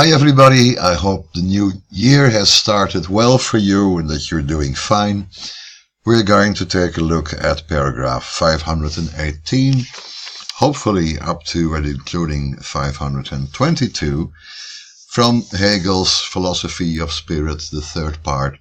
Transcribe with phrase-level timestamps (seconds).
[0.00, 4.40] Hi everybody, I hope the new year has started well for you and that you're
[4.40, 5.28] doing fine.
[6.06, 9.84] We're going to take a look at paragraph 518,
[10.54, 14.32] hopefully up to and including 522,
[15.10, 18.58] from Hegel's Philosophy of Spirit, the third part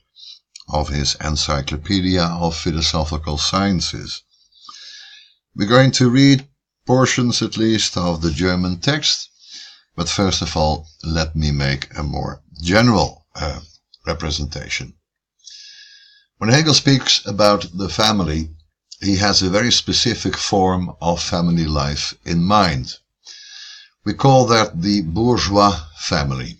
[0.67, 4.23] of his Encyclopedia of Philosophical Sciences.
[5.55, 6.49] We're going to read
[6.85, 9.28] portions at least of the German text
[9.99, 13.59] but first of all, let me make a more general uh,
[14.07, 14.93] representation.
[16.37, 18.49] When Hegel speaks about the family,
[19.01, 22.95] he has a very specific form of family life in mind.
[24.05, 26.59] We call that the bourgeois family.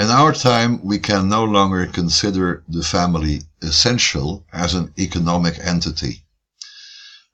[0.00, 6.23] In our time, we can no longer consider the family essential as an economic entity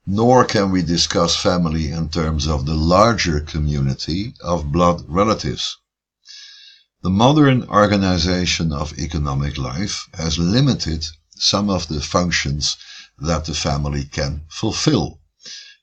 [0.05, 5.77] nor can we discuss family in terms of the larger community of blood relatives.
[7.03, 12.77] The modern organization of economic life has limited some of the functions
[13.17, 15.19] that the family can fulfill.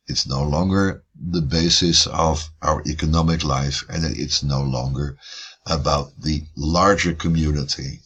[0.07, 5.19] It's no longer the basis of our economic life and it's no longer
[5.67, 8.01] about the larger community.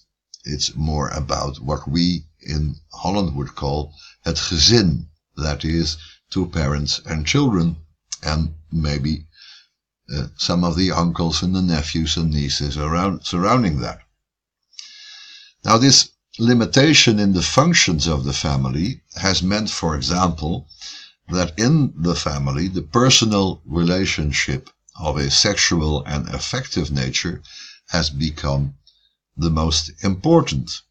[0.45, 5.97] It's more about what we in Holland would call het gezin, that is,
[6.31, 7.77] to parents and children,
[8.23, 9.27] and maybe
[10.15, 14.01] uh, some of the uncles and the nephews and nieces around surrounding that.
[15.65, 20.69] Now, this limitation in the functions of the family has meant, for example,
[21.29, 27.43] that in the family, the personal relationship of a sexual and affective nature
[27.89, 28.75] has become
[29.37, 30.83] the most important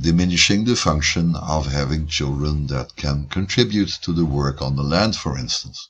[0.00, 5.14] diminishing the function of having children that can contribute to the work on the land,
[5.14, 5.88] for instance.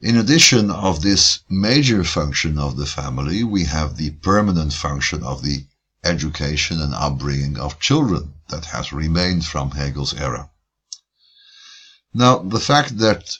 [0.00, 5.42] In addition of this major function of the family, we have the permanent function of
[5.42, 5.66] the
[6.04, 10.50] education and upbringing of children that has remained from Hegel's era.
[12.12, 13.38] Now, the fact that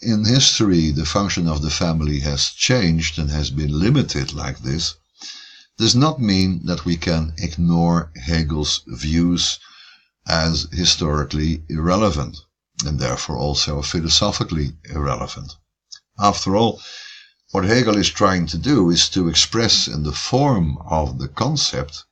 [0.00, 4.94] in history the function of the family has changed and has been limited like this
[5.78, 9.60] does not mean that we can ignore Hegel's views
[10.26, 12.36] as historically irrelevant
[12.84, 15.54] and therefore also philosophically irrelevant.
[16.18, 16.82] After all,
[17.52, 22.04] what Hegel is trying to do is to express in the form of the concept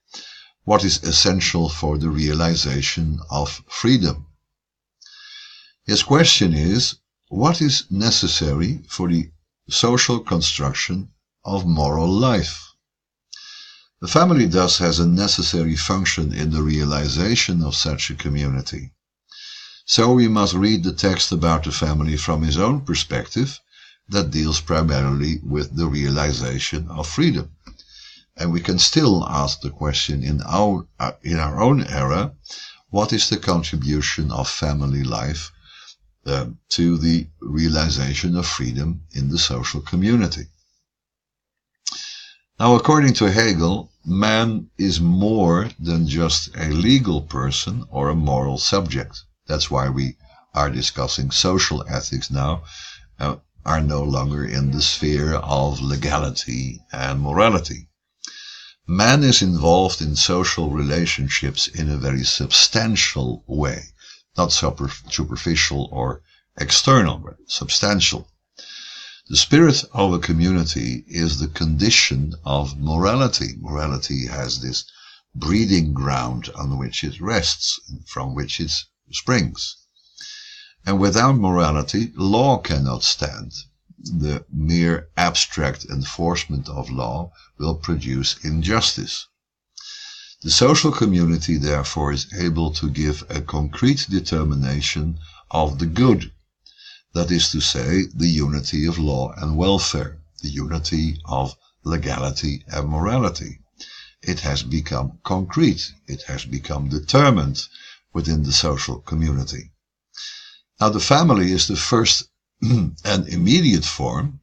[0.64, 4.26] what is essential for the realization of freedom.
[5.84, 6.96] His question is,
[7.28, 9.30] what is necessary for the
[9.68, 11.10] social construction
[11.44, 12.65] of moral life?
[13.98, 18.92] The family thus has a necessary function in the realization of such a community.
[19.86, 23.58] So we must read the text about the family from his own perspective
[24.10, 27.52] that deals primarily with the realization of freedom.
[28.36, 32.32] And we can still ask the question in our, uh, in our own era,
[32.90, 35.50] what is the contribution of family life
[36.26, 40.48] uh, to the realization of freedom in the social community?
[42.58, 48.56] Now, according to Hegel, man is more than just a legal person or a moral
[48.56, 49.24] subject.
[49.46, 50.16] That's why we
[50.54, 52.64] are discussing social ethics now,
[53.18, 57.90] uh, are no longer in the sphere of legality and morality.
[58.86, 63.82] Man is involved in social relationships in a very substantial way,
[64.34, 66.22] not super, superficial or
[66.56, 68.30] external, but substantial.
[69.28, 73.56] The spirit of a community is the condition of morality.
[73.58, 74.84] Morality has this
[75.34, 78.70] breeding ground on which it rests, from which it
[79.10, 79.78] springs.
[80.86, 83.52] And without morality, law cannot stand.
[83.98, 89.26] The mere abstract enforcement of law will produce injustice.
[90.42, 95.18] The social community, therefore, is able to give a concrete determination
[95.50, 96.30] of the good
[97.16, 102.90] that is to say, the unity of law and welfare, the unity of legality and
[102.90, 103.58] morality.
[104.20, 107.68] It has become concrete, it has become determined
[108.12, 109.72] within the social community.
[110.78, 112.24] Now the family is the first
[112.60, 114.40] and immediate form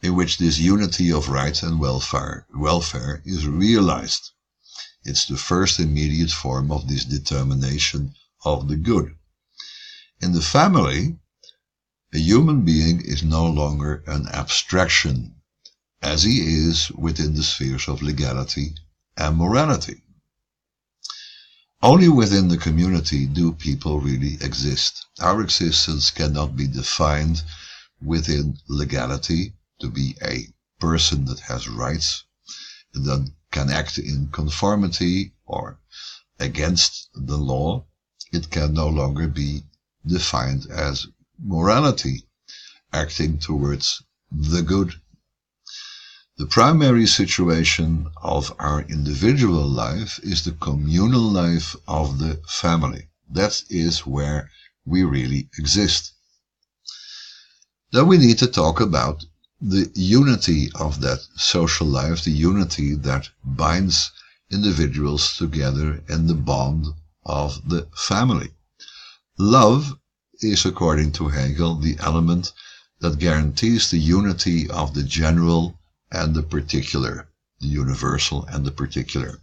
[0.00, 4.30] in which this unity of right and welfare, welfare is realized.
[5.02, 8.14] It's the first immediate form of this determination
[8.44, 9.16] of the good.
[10.20, 11.18] In the family,
[12.14, 15.34] a human being is no longer an abstraction,
[16.02, 18.74] as he is within the spheres of legality
[19.16, 20.02] and morality.
[21.80, 25.06] Only within the community do people really exist.
[25.20, 27.42] Our existence cannot be defined
[28.02, 30.46] within legality to be a
[30.80, 32.24] person that has rights,
[32.92, 35.80] and that can act in conformity or
[36.38, 37.86] against the law,
[38.32, 39.62] it can no longer be
[40.06, 41.06] defined as
[41.42, 42.22] morality,
[42.92, 44.94] acting towards the good.
[46.38, 53.08] The primary situation of our individual life is the communal life of the family.
[53.30, 54.50] That is where
[54.84, 56.12] we really exist.
[57.92, 59.24] Then we need to talk about
[59.60, 64.10] the unity of that social life, the unity that binds
[64.50, 66.86] individuals together in the bond
[67.24, 68.50] of the family.
[69.38, 69.98] Love
[70.44, 72.52] is, according to Hegel, the element
[73.00, 75.78] that guarantees the unity of the general
[76.10, 77.28] and the particular,
[77.60, 79.40] the universal and the particular.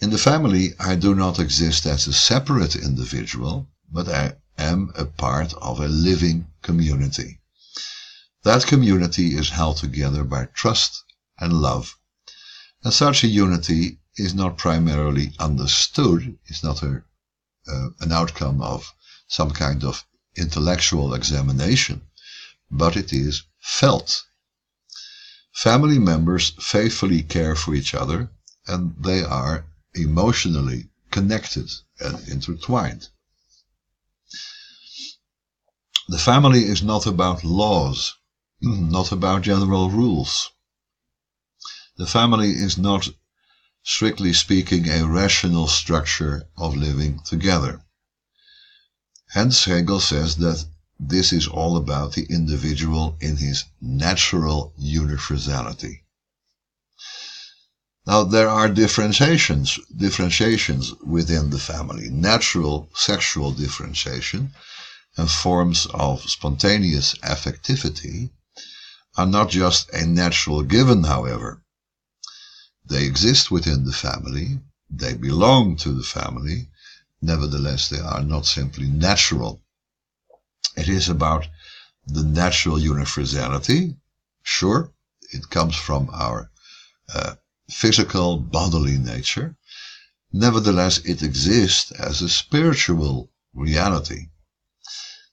[0.00, 5.04] In the family, I do not exist as a separate individual, but I am a
[5.04, 7.40] part of a living community.
[8.42, 11.04] That community is held together by trust
[11.38, 11.96] and love.
[12.82, 17.02] And such a unity is not primarily understood, is not a,
[17.68, 18.92] uh, an outcome of
[19.30, 20.04] some kind of
[20.36, 22.02] intellectual examination,
[22.70, 24.24] but it is felt.
[25.54, 28.30] Family members faithfully care for each other
[28.66, 33.08] and they are emotionally connected and intertwined.
[36.08, 38.14] The family is not about laws,
[38.60, 40.50] not about general rules.
[41.98, 43.08] The family is not,
[43.84, 47.84] strictly speaking, a rational structure of living together.
[49.32, 50.64] Hence Hegel says that
[50.98, 56.02] this is all about the individual in his natural universality.
[58.06, 64.52] Now there are differentiations, differentiations within the family, natural sexual differentiation
[65.16, 68.30] and forms of spontaneous affectivity
[69.16, 71.62] are not just a natural given, however.
[72.84, 74.58] They exist within the family,
[74.90, 76.69] they belong to the family,
[77.22, 79.62] Nevertheless, they are not simply natural.
[80.76, 81.48] It is about
[82.06, 83.96] the natural universality.
[84.42, 84.92] Sure,
[85.30, 86.50] it comes from our
[87.14, 87.34] uh,
[87.70, 89.56] physical bodily nature.
[90.32, 94.30] Nevertheless, it exists as a spiritual reality.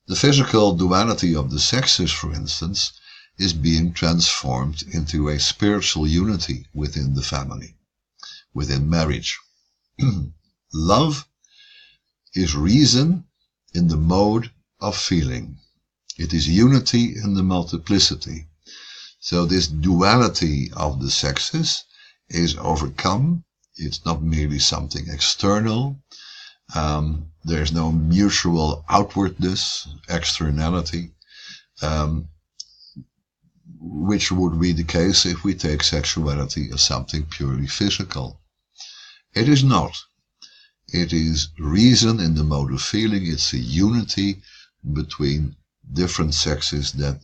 [0.08, 2.92] The physical duality of the sexes, for instance,
[3.38, 7.76] is being transformed into a spiritual unity within the family,
[8.54, 9.40] within marriage.
[10.74, 11.28] Love
[12.38, 13.26] is reason
[13.74, 15.58] in the mode of feeling.
[16.18, 18.48] It is unity in the multiplicity.
[19.20, 21.84] So this duality of the sexes
[22.30, 23.44] is overcome.
[23.76, 26.02] It's not merely something external.
[26.76, 31.14] Um, there's no mutual outwardness, externality,
[31.82, 32.30] um,
[33.80, 38.42] which would be the case if we take sexuality as something purely physical.
[39.34, 39.96] It is not.
[40.94, 43.28] It is reason in the mode of feeling.
[43.28, 44.42] It's a unity
[44.94, 45.58] between
[45.92, 47.20] different sexes that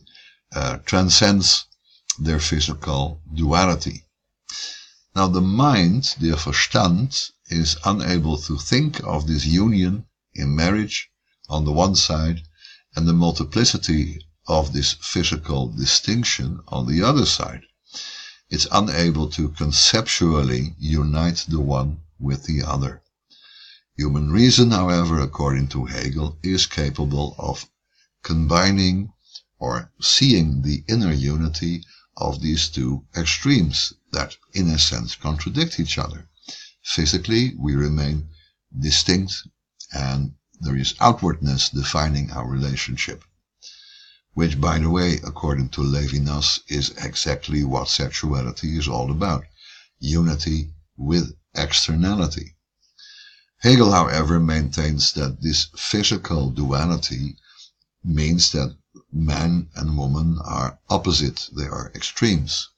[0.54, 1.64] uh, transcends
[2.18, 4.04] their physical duality.
[5.16, 11.10] Now the mind, the Verstand, is unable to think of this union in marriage
[11.48, 12.42] on the one side
[12.94, 17.62] and the multiplicity of this physical distinction on the other side.
[18.50, 23.02] It's unable to conceptually unite the one with the other.
[23.96, 27.70] Human reason, however, according to Hegel, is capable of
[28.24, 29.12] combining
[29.60, 31.84] or seeing the inner unity
[32.16, 36.28] of these two extremes that, in a sense, contradict each other.
[36.82, 38.28] Physically, we remain
[38.76, 39.46] distinct
[39.92, 43.24] and there is outwardness defining our relationship.
[44.32, 49.44] Which, by the way, according to Levinas, is exactly what sexuality is all about.
[50.00, 52.53] Unity with externality.
[53.64, 57.34] Hegel, however, maintains that this physical duality
[58.04, 58.76] means that
[59.10, 62.68] man and woman are opposite, they are extremes.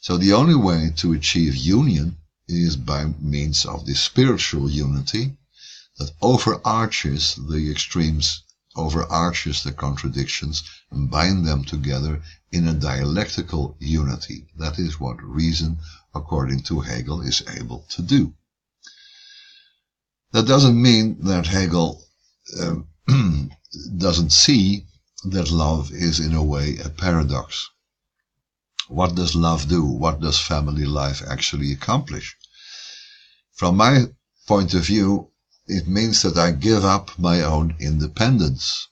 [0.00, 2.16] So the only way to achieve union
[2.48, 5.36] is by means of this spiritual unity
[5.98, 8.42] that overarches the extremes,
[8.74, 14.48] overarches the contradictions, and bind them together in a dialectical unity.
[14.56, 15.78] That is what reason,
[16.12, 18.34] according to Hegel, is able to do.
[20.32, 22.02] That doesn't mean that Hegel
[22.58, 22.88] um,
[23.98, 24.86] doesn't see
[25.24, 27.68] that love is in a way a paradox.
[28.88, 29.84] What does love do?
[29.84, 32.36] What does family life actually accomplish?
[33.54, 34.06] From my
[34.46, 35.30] point of view,
[35.66, 38.88] it means that I give up my own independence.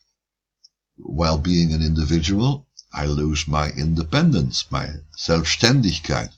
[0.96, 6.32] While being an individual, I lose my independence, my Selbstständigkeit.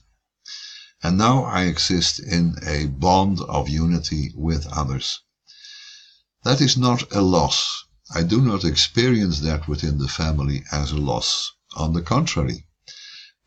[1.05, 5.19] And now I exist in a bond of unity with others.
[6.45, 7.83] That is not a loss.
[8.15, 11.51] I do not experience that within the family as a loss.
[11.75, 12.67] On the contrary,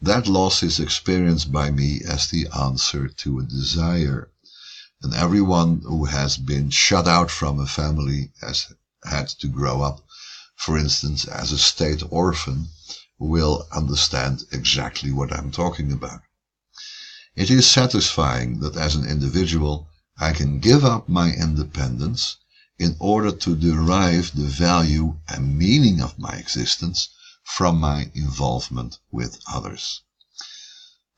[0.03, 4.31] that loss is experienced by me as the answer to a desire.
[5.01, 8.67] And everyone who has been shut out from a family has
[9.05, 10.05] had to grow up,
[10.57, 12.69] for instance, as a state orphan,
[13.19, 16.21] will understand exactly what I'm talking about.
[17.37, 22.39] It is satisfying that as an individual I can give up my independence
[22.79, 27.11] in order to derive the value and meaning of my existence
[27.45, 30.01] from my involvement with others.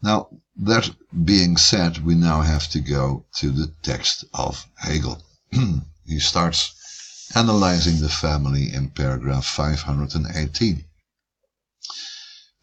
[0.02, 0.90] Now, that
[1.24, 5.22] being said, we now have to go to the text of Hegel.
[6.04, 6.74] he starts
[7.36, 10.84] analyzing the family in paragraph 518.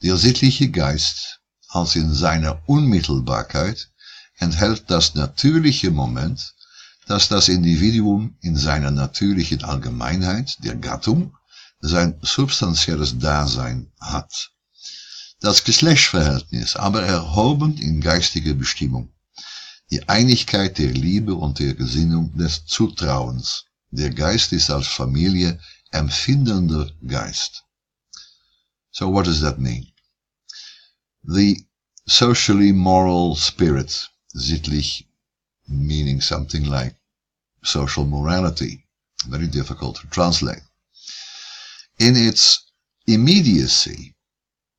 [0.02, 1.40] Der sittliche Geist
[1.76, 3.90] als in seiner Unmittelbarkeit
[4.38, 6.54] enthält das natürliche Moment,
[7.08, 11.36] dass das Individuum in seiner natürlichen Allgemeinheit, der Gattung,
[11.82, 14.52] sein substanzielles Dasein hat.
[15.42, 19.14] Das Geschlechtsverhältnis aber erhoben in geistige Bestimmung.
[19.92, 23.66] Die Einigkeit der Liebe und der Gesinnung des Zutrauens.
[23.92, 25.60] Der Geist ist als Familie
[25.92, 27.64] empfindender Geist.
[28.92, 29.92] So what does that mean?
[31.28, 31.66] The
[32.08, 35.04] socially moral spirit, sittlich
[35.68, 36.96] meaning something like
[37.64, 38.86] social morality,
[39.26, 40.62] very difficult to translate.
[41.98, 42.64] In its
[43.08, 44.16] immediacy,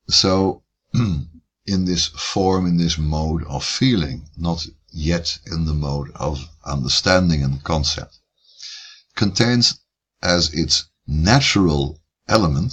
[0.08, 0.62] so
[0.94, 7.42] in this form, in this mode of feeling, not yet in the mode of understanding
[7.42, 8.20] and concept,
[9.16, 9.80] contains
[10.22, 12.72] as its natural element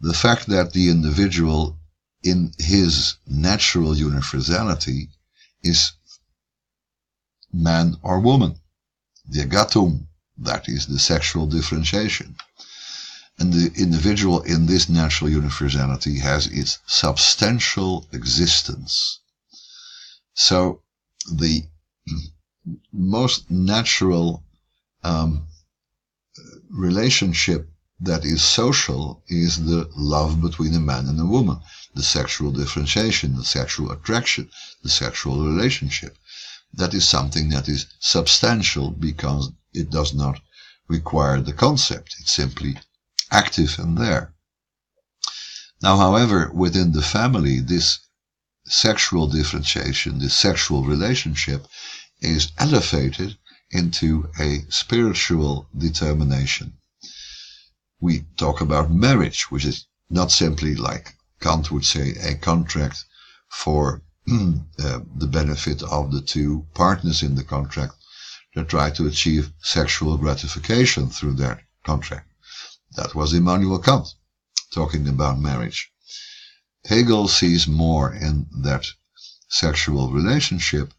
[0.00, 1.78] the fact that the individual
[2.26, 5.08] in his natural universality
[5.62, 5.92] is
[7.52, 8.58] man or woman,
[9.28, 12.36] the Gattung, that is the sexual differentiation.
[13.38, 19.20] And the individual in this natural universality has its substantial existence.
[20.34, 20.82] So
[21.32, 21.64] the
[22.92, 24.42] most natural
[25.04, 25.46] um,
[26.70, 31.58] relationship that is social is the love between a man and a woman,
[31.94, 34.50] the sexual differentiation, the sexual attraction,
[34.82, 36.18] the sexual relationship.
[36.74, 40.40] That is something that is substantial because it does not
[40.88, 42.16] require the concept.
[42.20, 42.78] It's simply
[43.30, 44.34] active and there.
[45.80, 48.00] Now, however, within the family, this
[48.66, 51.66] sexual differentiation, this sexual relationship
[52.20, 53.38] is elevated
[53.70, 56.74] into a spiritual determination
[58.00, 63.04] we talk about marriage, which is not simply like Kant would say a contract
[63.50, 67.94] for uh, the benefit of the two partners in the contract
[68.54, 72.28] that try to achieve sexual gratification through their contract.
[72.96, 74.08] That was Immanuel Kant
[74.72, 75.90] talking about marriage.
[76.86, 78.86] Hegel sees more in that
[79.48, 80.92] sexual relationship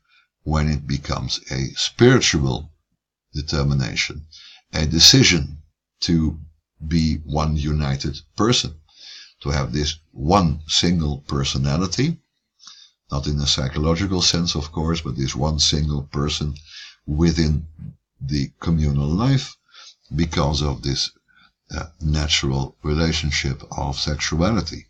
[0.43, 2.71] when it becomes a spiritual
[3.33, 4.25] determination,
[4.73, 5.63] a decision
[6.01, 6.39] to
[6.85, 8.73] be one united person.
[9.41, 12.17] To have this one single personality,
[13.11, 16.55] not in a psychological sense, of course, but this one single person
[17.05, 17.67] within
[18.19, 19.55] the communal life
[20.15, 21.11] because of this
[21.75, 24.87] uh, natural relationship of sexuality.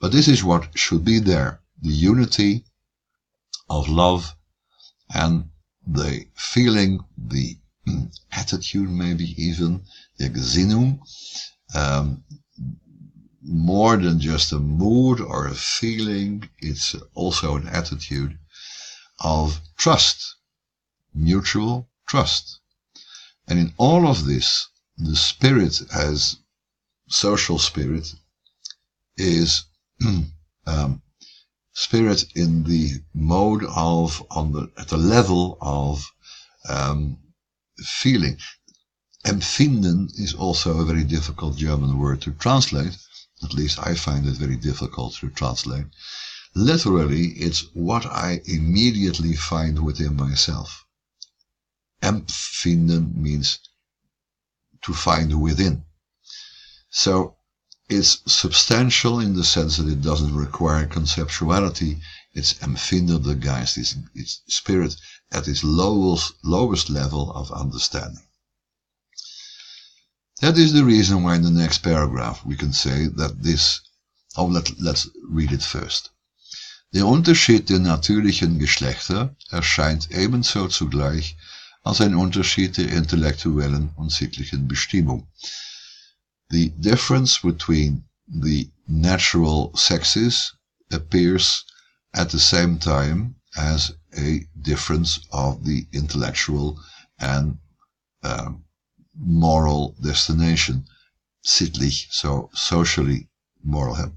[0.00, 2.64] But this is what should be there the unity
[3.68, 4.34] of love
[5.12, 5.50] and
[5.86, 7.58] the feeling, the
[8.32, 9.82] attitude, maybe even
[10.18, 11.00] the Gesinnung,
[11.74, 12.24] um,
[13.42, 18.38] more than just a mood or a feeling, it's also an attitude
[19.20, 20.36] of trust,
[21.14, 22.60] mutual trust.
[23.46, 26.36] And in all of this, the spirit as
[27.08, 28.14] social spirit
[29.16, 29.64] is
[30.66, 31.02] um,
[31.72, 36.10] spirit in the mode of, on the, at the level of
[36.68, 37.18] um,
[37.78, 38.38] feeling.
[39.24, 42.96] Empfinden is also a very difficult German word to translate.
[43.42, 45.86] At least I find it very difficult to translate.
[46.54, 50.84] Literally, it's what I immediately find within myself.
[52.02, 53.58] Empfinden means
[54.82, 55.84] to find within.
[56.90, 57.36] So
[57.88, 62.00] it's substantial in the sense that it doesn't require conceptuality.
[62.32, 64.96] It's empfinden the Geist, it's spirit
[65.34, 68.22] at its lowest, lowest level of understanding.
[70.40, 73.80] That is the reason why in the next paragraph we can say that this,
[74.36, 76.10] oh, let, let's read it first.
[76.92, 81.36] Der Unterschied der natürlichen Geschlechter erscheint ebenso zugleich
[81.82, 85.26] als ein Unterschied der intellektuellen und sittlichen Bestimmung.
[86.50, 90.54] The difference between the natural sexes
[90.92, 91.64] appears
[92.12, 96.80] at the same time as a difference of the intellectual
[97.20, 97.58] and
[98.22, 98.64] um,
[99.18, 100.86] moral destination,
[101.44, 103.28] sittlich, so socially
[103.62, 104.12] moral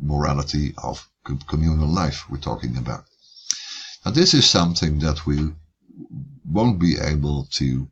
[0.00, 1.08] morality of
[1.46, 3.04] communal life we're talking about.
[4.04, 5.52] Now this is something that we
[6.44, 7.88] won't be able to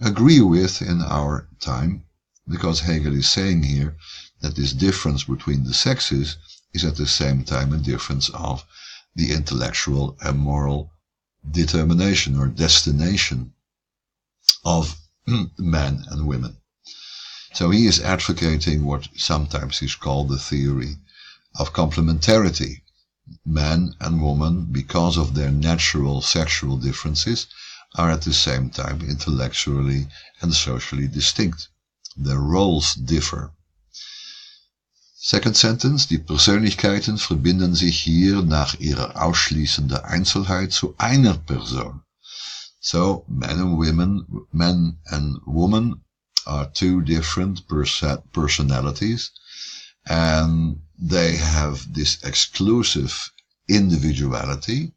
[0.00, 2.04] agree with in our time
[2.48, 3.96] because Hegel is saying here
[4.40, 6.36] that this difference between the sexes
[6.74, 8.64] is at the same time a difference of
[9.14, 10.92] the intellectual and moral
[11.50, 13.52] determination or destination
[14.64, 14.96] of
[15.58, 16.56] men and women.
[17.54, 20.96] So he is advocating what sometimes is called the theory
[21.56, 22.82] of complementarity.
[23.44, 27.46] Man and woman, because of their natural sexual differences,
[27.96, 30.08] are at the same time intellectually
[30.40, 31.68] and socially distinct.
[32.16, 33.52] Their roles differ.
[35.24, 42.02] Second sentence, die Persönlichkeiten verbinden sich hier nach ihrer ausschließenden Einzelheit zu einer Person.
[42.80, 46.02] So, men and women, men and women
[46.44, 47.62] are two different
[48.32, 49.30] personalities
[50.06, 53.14] and they have this exclusive
[53.68, 54.92] individuality.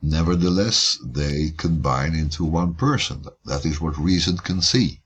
[0.00, 3.26] Nevertheless, they combine into one person.
[3.44, 5.02] That is what reason can see.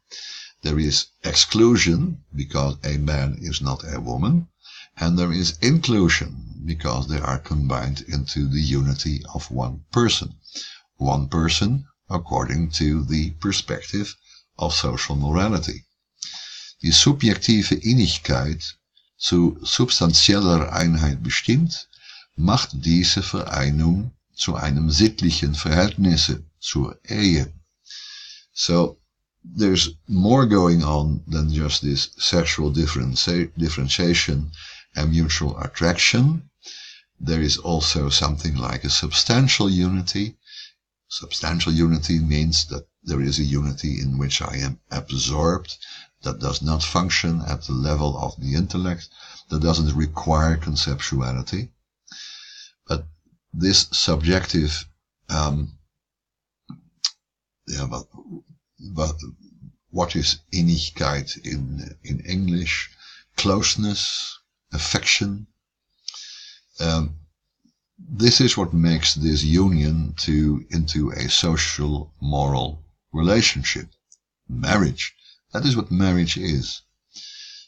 [0.62, 4.48] There is exclusion because a man is not a woman,
[4.96, 10.34] and there is inclusion because they are combined into the unity of one person.
[10.96, 14.14] One person according to the perspective
[14.58, 15.86] of social morality.
[16.82, 18.76] Die subjektive Innigkeit
[19.16, 21.88] zu substanzieller Einheit bestimmt,
[22.36, 27.52] macht diese Vereinigung zu einem sittlichen Verhältnisse zur Ehe.
[28.52, 28.99] So
[29.42, 34.50] there's more going on than just this sexual differentiation
[34.96, 36.50] and mutual attraction.
[37.18, 40.36] There is also something like a substantial unity.
[41.08, 45.76] Substantial unity means that there is a unity in which I am absorbed,
[46.22, 49.08] that does not function at the level of the intellect,
[49.48, 51.70] that doesn't require conceptuality.
[52.86, 53.06] But
[53.52, 54.86] this subjective
[55.30, 55.78] um,
[57.66, 58.49] yeah, but but
[59.90, 62.90] what is innigkeit in in English?
[63.36, 64.38] Closeness,
[64.72, 65.46] affection.
[66.78, 67.16] Um,
[67.98, 73.88] this is what makes this union to into a social moral relationship.
[74.48, 75.14] Marriage.
[75.52, 76.82] That is what marriage is.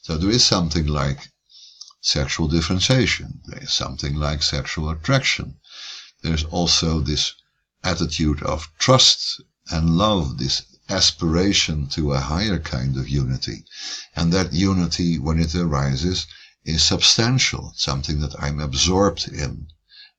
[0.03, 1.31] So there is something like
[2.01, 3.41] sexual differentiation.
[3.47, 5.61] There is something like sexual attraction.
[6.23, 7.35] There's also this
[7.85, 13.65] attitude of trust and love, this aspiration to a higher kind of unity.
[14.17, 16.27] And that unity, when it arises,
[16.65, 19.69] is substantial, something that I'm absorbed in.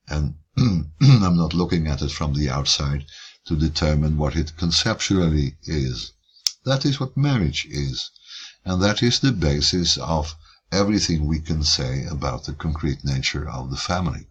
[0.08, 3.06] And I'm not looking at it from the outside
[3.45, 6.12] to determine what it conceptually is.
[6.65, 8.10] That is what marriage is.
[8.65, 10.36] And that is the basis of
[10.71, 14.28] everything we can say about the concrete nature of the family.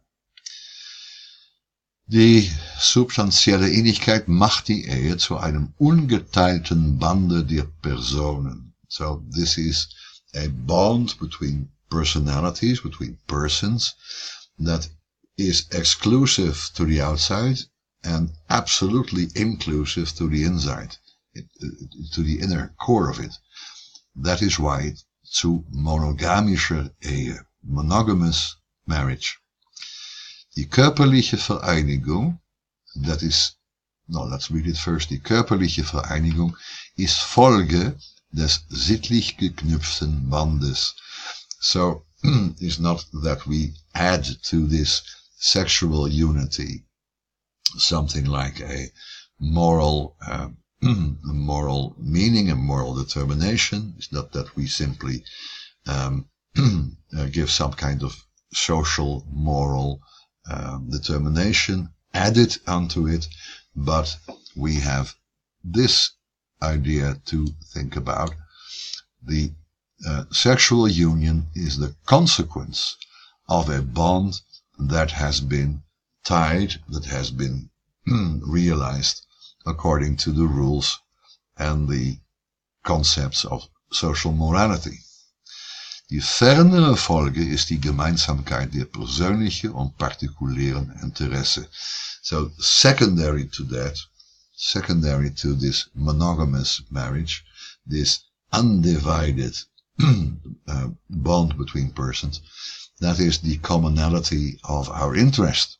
[2.06, 8.74] Die substanzielle Innigkeit macht die Ehe zu einem ungeteilten Bande der Personen.
[8.88, 9.88] So this is
[10.34, 13.94] a bond between personalities, between persons,
[14.58, 14.90] that
[15.36, 17.58] is exclusive to the outside
[18.02, 20.96] and absolutely inclusive to the inside,
[21.36, 21.40] uh,
[22.12, 23.32] to the inner core of it.
[24.16, 29.38] That is why zu monogamischer Ehe, monogamous marriage.
[30.56, 32.40] Die körperliche Vereinigung,
[32.94, 33.56] that is,
[34.06, 35.10] no, let's read it first.
[35.10, 36.56] Die körperliche Vereinigung
[36.96, 37.98] ist Folge
[38.30, 40.94] des sittlich geknüpften Bandes.
[41.60, 42.04] So,
[42.58, 45.02] it's not that we add to this
[45.38, 46.84] sexual unity
[47.78, 48.90] something like a
[49.38, 50.48] moral uh,
[50.82, 53.94] a moral meaning and moral determination.
[53.96, 55.24] It's not that we simply
[55.86, 58.14] um, uh, give some kind of
[58.52, 60.00] social moral
[60.50, 63.28] um, determination added onto it,
[63.74, 64.16] but
[64.56, 65.14] we have
[65.64, 66.12] this
[66.60, 68.34] idea to think about.
[69.22, 69.52] The
[70.06, 72.96] uh, sexual union is the consequence
[73.48, 74.40] of a bond
[74.78, 75.82] that has been
[76.24, 77.70] tied, that has been
[78.06, 79.24] realized
[79.64, 80.98] according to the rules
[81.56, 82.18] and the
[82.82, 84.98] concepts of social morality.
[86.12, 91.66] Die fernere Folge ist die Gemeinsamkeit der persönlichen und partikulären Interesse.
[92.20, 93.96] So secondary to that,
[94.54, 97.42] secondary to this monogamous marriage,
[97.86, 99.56] this undivided
[100.68, 102.42] uh, bond between persons,
[103.00, 105.78] that is the commonality of our interest.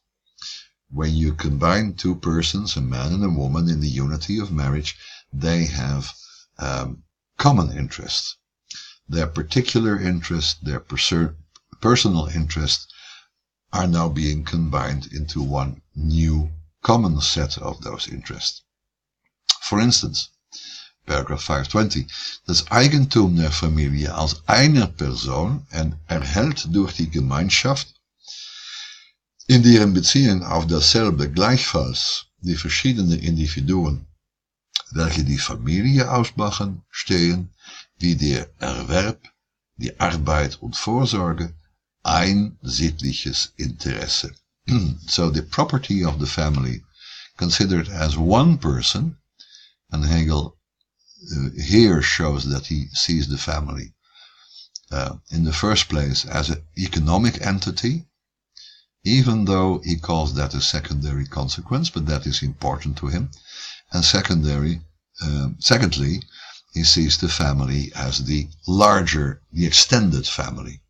[0.89, 4.97] When you combine two persons, a man and a woman, in the unity of marriage,
[5.31, 6.11] they have
[6.59, 7.03] um,
[7.37, 8.39] common interests.
[9.09, 10.81] Their particular interest, their
[11.81, 12.93] personal interest,
[13.73, 16.51] are now being combined into one new
[16.83, 18.63] common set of those interests.
[19.63, 20.29] For instance,
[21.07, 22.07] paragraph 520,
[22.47, 27.95] das Eigentum der Familie als einer Person und erhält durch die Gemeinschaft
[29.49, 34.07] in deren Beziehung auf dasselbe gleichfalls die verschiedenen Individuen,
[34.93, 37.51] welche die Familie ausmachen, stehen,
[38.03, 39.21] wie der Erwerb,
[39.77, 41.55] die Arbeit und Vorsorge,
[42.03, 44.35] ein sittliches Interesse.
[45.07, 46.83] so the property of the family
[47.37, 49.17] considered as one person,
[49.91, 50.57] and Hegel
[51.33, 53.95] uh, here shows that he sees the family
[54.91, 58.07] uh, in the first place as an economic entity,
[59.05, 63.31] even though he calls that a secondary consequence, but that is important to him.
[63.93, 64.81] And secondary,
[65.21, 66.23] uh, secondly,
[66.73, 70.81] he sees the family as the larger, the extended family.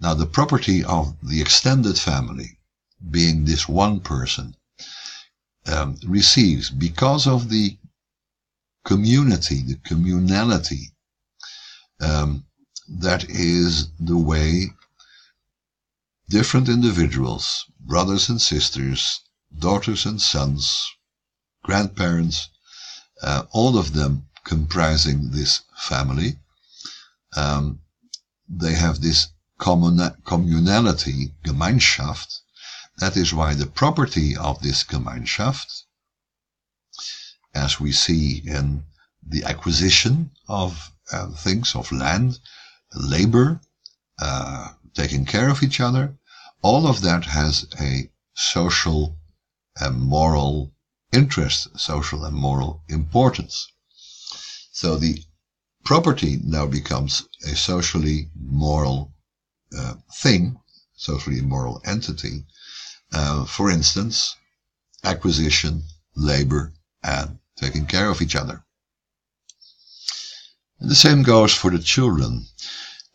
[0.00, 2.58] Now, the property of the extended family,
[3.10, 4.56] being this one person,
[5.66, 7.78] um, receives because of the
[8.84, 10.92] community, the communality,
[12.00, 12.44] um,
[12.88, 14.70] that is the way
[16.28, 19.20] different individuals, brothers and sisters,
[19.58, 20.86] daughters and sons,
[21.62, 22.48] grandparents,
[23.22, 26.36] uh, all of them comprising this family,
[27.36, 27.80] um,
[28.48, 29.28] they have this
[29.58, 32.40] common, communality, Gemeinschaft.
[32.98, 35.84] That is why the property of this Gemeinschaft,
[37.54, 38.84] as we see in
[39.26, 42.38] the acquisition of uh, things, of land,
[42.94, 43.60] labor,
[44.20, 46.16] uh, taking care of each other,
[46.62, 49.16] all of that has a social
[49.76, 50.72] and moral
[51.12, 53.66] interest, social and moral importance.
[54.72, 55.24] So the
[55.84, 59.14] property now becomes a socially moral
[59.76, 60.60] uh, thing,
[60.96, 62.44] socially moral entity.
[63.12, 64.36] Uh, for instance,
[65.04, 68.64] acquisition, labor, and taking care of each other.
[70.80, 72.46] And the same goes for the children.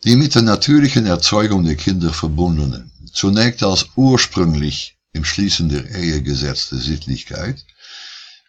[0.04, 6.22] Die mit der natürlichen Erzeugung der Kinder verbundene, zunächst als ursprünglich im Schließen der Ehe
[6.22, 7.64] gesetzte Sittlichkeit,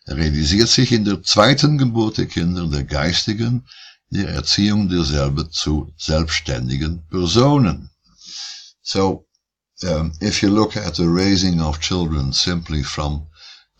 [0.07, 3.67] realisiert sich in der zweiten Geburt der Kinder der geistigen,
[4.11, 7.91] der Erziehung derselben zu selbstständigen Personen.
[8.83, 9.27] So,
[9.83, 13.27] um, if you look at the raising of children simply from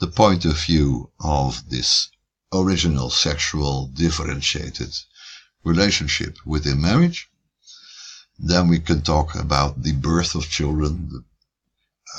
[0.01, 2.11] the point of view of this
[2.53, 4.93] original sexual differentiated
[5.65, 7.29] relationship within marriage,
[8.39, 11.25] then we can talk about the birth of children, the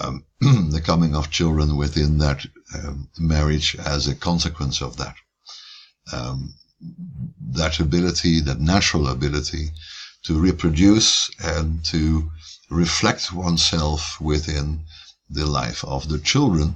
[0.01, 0.25] um,
[0.71, 2.45] the coming of children within that
[2.75, 5.15] um, marriage as a consequence of that.
[6.13, 6.53] Um,
[7.51, 9.71] that ability, that natural ability
[10.23, 12.29] to reproduce and to
[12.69, 14.83] reflect oneself within
[15.29, 16.75] the life of the children.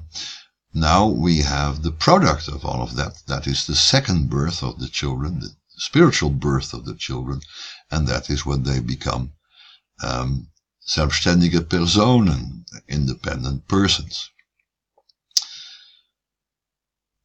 [0.74, 3.14] Now we have the product of all of that.
[3.28, 7.42] That is the second birth of the children, the spiritual birth of the children,
[7.92, 9.34] and that is when they become
[10.04, 10.48] um,
[10.90, 14.32] selbstständige Personen, independent persons.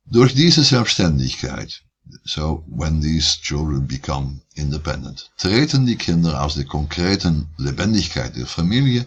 [0.04, 1.82] Durch diese Selbstständigkeit,
[2.24, 9.06] so when these children become independent, treten die Kinder aus der konkreten Lebendigkeit der Familie,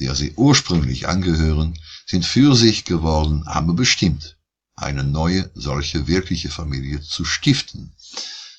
[0.00, 4.36] der sie ursprünglich angehören, sind für sich geworden, aber bestimmt,
[4.74, 7.94] eine neue, solche wirkliche Familie zu stiften.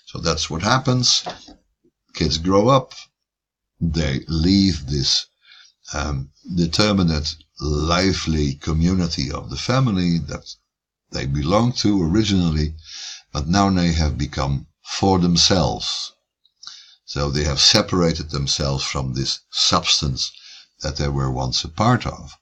[0.06, 1.26] So that's what happens.
[2.14, 2.96] Kids grow up,
[3.80, 5.26] they leave this
[5.94, 10.56] um, determinate, lively community of the family that
[11.12, 12.76] they belong to originally,
[13.32, 16.14] but now they have become for themselves.
[17.06, 20.32] So they have separated themselves from this substance
[20.82, 22.38] that they were once a part of.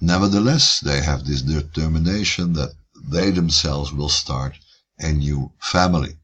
[0.00, 4.58] Nevertheless, they have this determination that they themselves will start
[4.98, 6.16] a new family.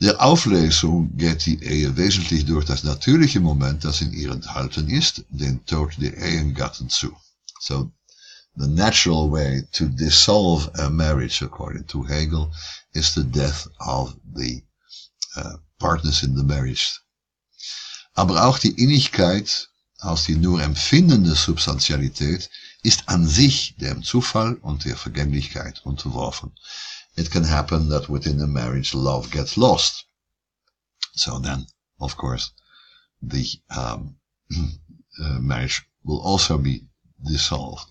[0.00, 5.24] Der Auflösung geht die Ehe wesentlich durch das natürliche Moment, das in ihr enthalten ist,
[5.28, 7.16] den Tod der Ehegatten zu.
[7.60, 7.90] So,
[8.56, 12.52] the natural way to dissolve a marriage, according to Hegel,
[12.92, 14.62] is the death of the
[15.36, 17.00] uh, partners in the marriage.
[18.14, 22.50] Aber auch die Innigkeit als die nur empfindende Substantialität
[22.84, 26.52] ist an sich dem Zufall und der Vergänglichkeit unterworfen.
[27.20, 30.04] It can happen that within a marriage love gets lost.
[31.16, 31.66] So then,
[31.98, 32.52] of course,
[33.20, 34.14] the um,
[35.20, 36.86] uh, marriage will also be
[37.28, 37.88] dissolved.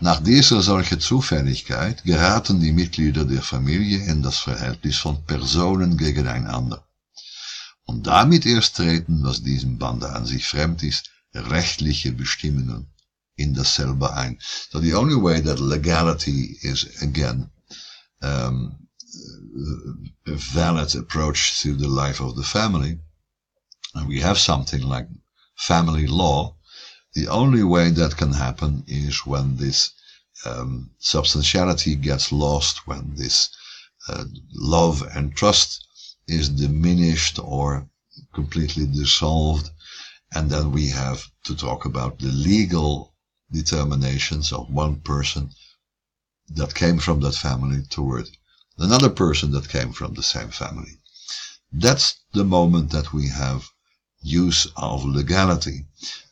[0.00, 6.82] Nach dieser solchen Zufälligkeit geraten die Mitglieder der Familie in das Verhältnis von Personen gegeneinander.
[7.84, 12.86] Und damit erst treten, was diesem Bande an sich fremd ist, rechtliche Bestimmungen
[13.36, 14.38] in dasselbe ein.
[14.70, 17.50] So the only way that legality is again
[18.22, 18.76] um,
[20.26, 22.98] a valid approach to the life of the family,
[23.94, 25.08] and we have something like
[25.56, 26.56] family law,
[27.14, 29.90] the only way that can happen is when this
[30.44, 33.50] um, substantiality gets lost, when this
[34.08, 35.86] uh, love and trust
[36.28, 37.88] is diminished or
[38.32, 39.70] completely dissolved.
[40.32, 43.14] And then we have to talk about the legal
[43.50, 45.50] determinations of one person
[46.50, 48.28] that came from that family toward
[48.78, 50.98] another person that came from the same family.
[51.72, 53.70] That's the moment that we have
[54.22, 55.86] use of legality.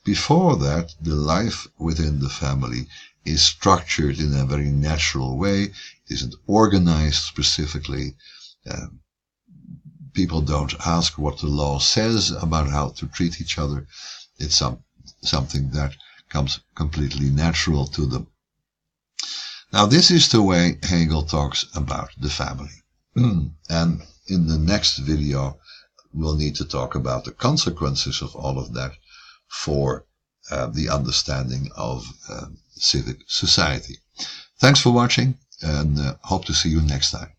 [0.04, 2.88] Before that, the life within the family
[3.24, 5.72] is structured in a very natural way,
[6.08, 8.16] isn't organized specifically.
[8.68, 9.00] Um,
[10.12, 13.86] people don't ask what the law says about how to treat each other.
[14.38, 14.82] It's some,
[15.22, 15.94] something that
[16.28, 18.26] comes completely natural to them.
[19.72, 22.82] Now, this is the way Hegel talks about the family.
[23.68, 25.58] and in the next video,
[26.12, 28.92] we'll need to talk about the consequences of all of that
[29.48, 30.06] for
[30.50, 33.98] uh, the understanding of uh, civic society.
[34.58, 37.32] Thanks for watching and uh, hope to see you next time.